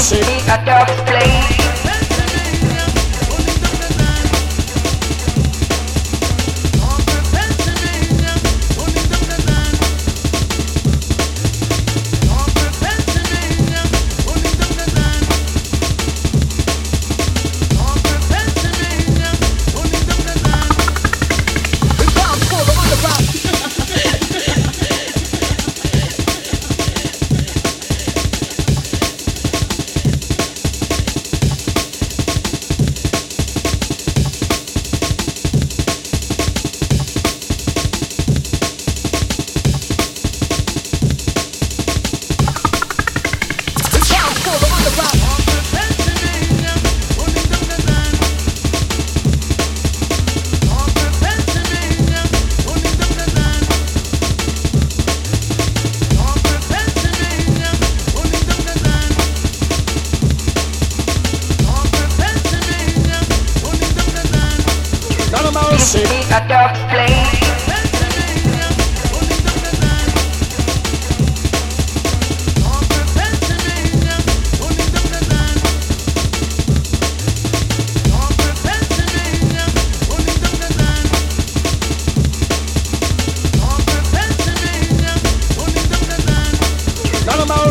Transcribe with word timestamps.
city 0.00 0.40
at 0.48 0.66
your 0.66 1.04
place. 1.04 1.59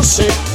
None 0.00 0.49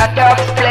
A 0.00 0.06
dub 0.14 0.38
play. 0.56 0.69